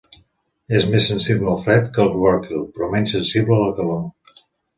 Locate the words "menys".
2.95-3.15